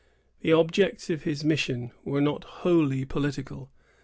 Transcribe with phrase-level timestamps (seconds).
[0.39, 3.69] The objects of his mission were not wholly political.